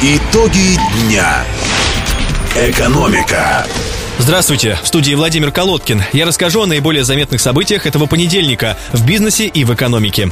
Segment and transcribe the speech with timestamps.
[0.00, 1.44] Итоги дня.
[2.56, 3.66] Экономика.
[4.18, 6.02] Здравствуйте, в студии Владимир Колодкин.
[6.12, 10.30] Я расскажу о наиболее заметных событиях этого понедельника в бизнесе и в экономике.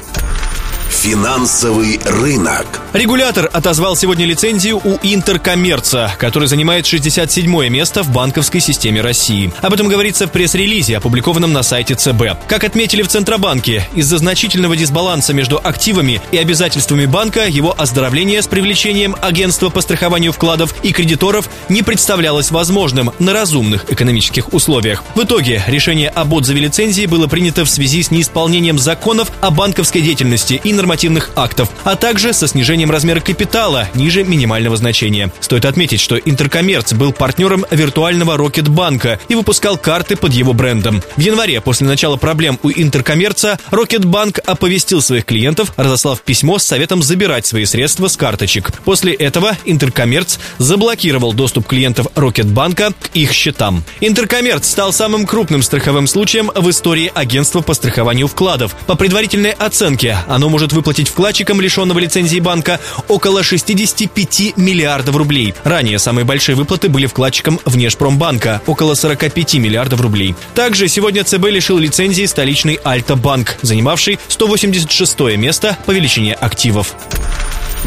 [0.92, 2.82] Финансовый рынок.
[2.92, 9.52] Регулятор отозвал сегодня лицензию у Интеркоммерца, который занимает 67 место в банковской системе России.
[9.62, 12.46] Об этом говорится в пресс-релизе, опубликованном на сайте ЦБ.
[12.46, 18.46] Как отметили в Центробанке, из-за значительного дисбаланса между активами и обязательствами банка его оздоровление с
[18.46, 25.02] привлечением агентства по страхованию вкладов и кредиторов не представлялось возможным на разумных экономических условиях.
[25.14, 30.02] В итоге решение об отзыве лицензии было принято в связи с неисполнением законов о банковской
[30.02, 35.32] деятельности и нормативных актов, а также со снижением размера капитала ниже минимального значения.
[35.40, 41.00] Стоит отметить, что Интеркоммерц был партнером виртуального Рокетбанка и выпускал карты под его брендом.
[41.16, 47.02] В январе, после начала проблем у Интеркоммерца, Рокетбанк оповестил своих клиентов, разослав письмо с советом
[47.02, 48.72] забирать свои средства с карточек.
[48.84, 53.84] После этого Интеркоммерц заблокировал доступ клиентов Рокетбанка к их счетам.
[54.00, 58.74] Интеркоммерц стал самым крупным страховым случаем в истории агентства по страхованию вкладов.
[58.86, 65.54] По предварительной оценке, оно может выплатить вкладчикам лишенного лицензии банка около 65 миллиардов рублей.
[65.64, 70.34] Ранее самые большие выплаты были вкладчикам Внешпромбанка– около 45 миллиардов рублей.
[70.54, 76.94] Также сегодня ЦБ лишил лицензии столичный Альта-банк, занимавший 186 место по величине активов.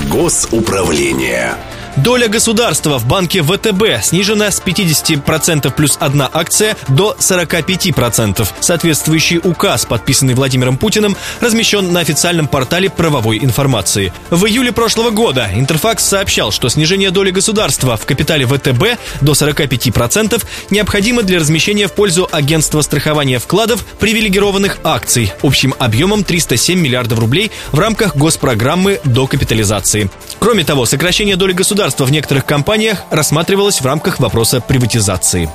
[0.09, 1.55] Госуправление.
[1.97, 8.45] Доля государства в банке ВТБ снижена с 50% плюс одна акция до 45%.
[8.59, 14.11] Соответствующий указ, подписанный Владимиром Путиным, размещен на официальном портале правовой информации.
[14.29, 20.43] В июле прошлого года Интерфакс сообщал, что снижение доли государства в капитале ВТБ до 45%
[20.71, 27.51] необходимо для размещения в пользу агентства страхования вкладов привилегированных акций общим объемом 307 миллиардов рублей
[27.71, 30.09] в рамках госпрограммы до капитализации.
[30.39, 35.47] Кроме того, сокращение доли государства государства в некоторых компаниях рассматривалось в рамках вопроса приватизации.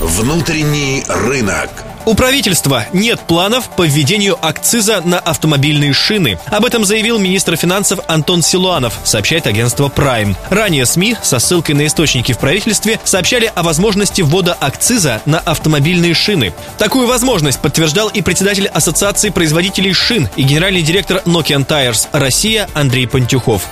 [0.00, 1.68] Внутренний рынок.
[2.06, 6.38] У правительства нет планов по введению акциза на автомобильные шины.
[6.46, 10.34] Об этом заявил министр финансов Антон Силуанов, сообщает агентство Prime.
[10.48, 16.14] Ранее СМИ со ссылкой на источники в правительстве сообщали о возможности ввода акциза на автомобильные
[16.14, 16.54] шины.
[16.78, 23.06] Такую возможность подтверждал и председатель Ассоциации производителей шин и генеральный директор Nokian Tires Россия Андрей
[23.06, 23.68] Пантюхов.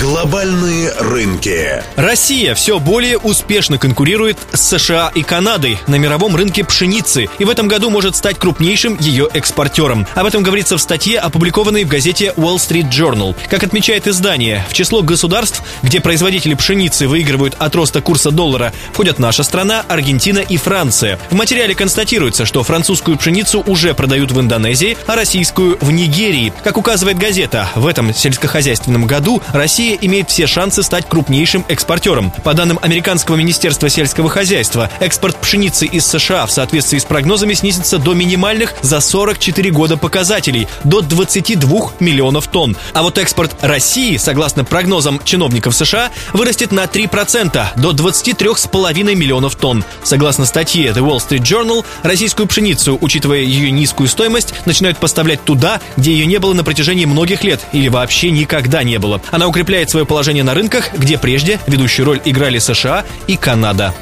[0.00, 1.82] Глобальные рынки.
[1.96, 7.50] Россия все более успешно конкурирует с США и Канадой на мировом рынке пшеницы и в
[7.50, 10.06] этом году может стать крупнейшим ее экспортером.
[10.14, 13.34] Об этом говорится в статье, опубликованной в газете Wall Street Journal.
[13.50, 19.18] Как отмечает издание, в число государств, где производители пшеницы выигрывают от роста курса доллара, входят
[19.18, 21.18] наша страна, Аргентина и Франция.
[21.28, 26.52] В материале констатируется, что французскую пшеницу уже продают в Индонезии, а российскую в Нигерии.
[26.62, 32.30] Как указывает газета, в этом сельскохозяйственном году Россия Россия имеет все шансы стать крупнейшим экспортером.
[32.44, 37.96] По данным Американского министерства сельского хозяйства, экспорт пшеницы из США в соответствии с прогнозами снизится
[37.96, 42.76] до минимальных за 44 года показателей, до 22 миллионов тонн.
[42.92, 49.84] А вот экспорт России, согласно прогнозам чиновников США, вырастет на 3%, до 23,5 миллионов тонн.
[50.02, 55.80] Согласно статье The Wall Street Journal, российскую пшеницу, учитывая ее низкую стоимость, начинают поставлять туда,
[55.96, 59.22] где ее не было на протяжении многих лет или вообще никогда не было.
[59.30, 63.94] Она укрепляет укрепляет свое положение на рынках, где прежде ведущую роль играли США и Канада.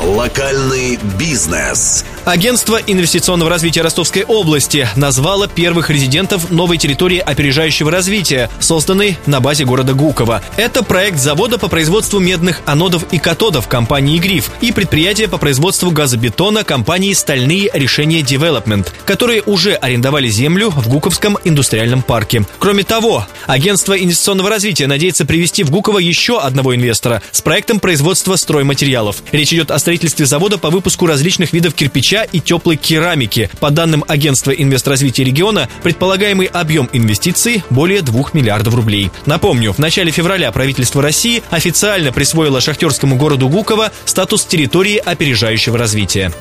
[0.00, 2.04] Локальный бизнес.
[2.30, 9.64] Агентство инвестиционного развития Ростовской области назвало первых резидентов новой территории опережающего развития, созданной на базе
[9.64, 10.40] города Гуково.
[10.56, 15.90] Это проект завода по производству медных анодов и катодов компании «Гриф» и предприятие по производству
[15.90, 22.44] газобетона компании «Стальные решения Девелопмент», которые уже арендовали землю в Гуковском индустриальном парке.
[22.60, 28.36] Кроме того, агентство инвестиционного развития надеется привести в Гуково еще одного инвестора с проектом производства
[28.36, 29.20] стройматериалов.
[29.32, 31.74] Речь идет о строительстве завода по выпуску различных видов
[32.20, 33.50] кирпича и теплой керамики.
[33.60, 39.10] По данным агентства инвестразвития региона, предполагаемый объем инвестиций более 2 миллиардов рублей.
[39.26, 46.32] Напомню, в начале февраля правительство России официально присвоило шахтерскому городу Гуково статус территории опережающего развития.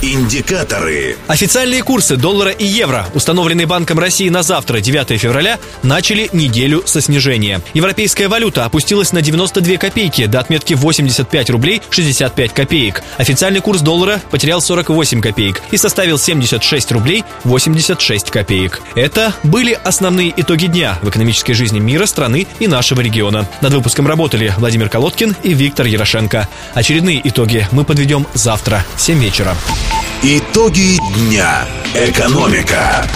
[0.00, 1.16] Индикаторы.
[1.26, 7.00] Официальные курсы доллара и евро, установленные Банком России на завтра, 9 февраля, начали неделю со
[7.00, 7.60] снижения.
[7.74, 13.02] Европейская валюта опустилась на 92 копейки до отметки 85 рублей 65 копеек.
[13.16, 18.80] Официальный курс доллара потерял 48 копеек и составил 76 рублей 86 копеек.
[18.94, 23.48] Это были основные итоги дня в экономической жизни мира, страны и нашего региона.
[23.62, 26.48] Над выпуском работали Владимир Колодкин и Виктор Ярошенко.
[26.74, 29.56] Очередные итоги мы подведем завтра в 7 вечера.
[30.20, 31.64] Итоги дня.
[31.94, 33.06] Экономика.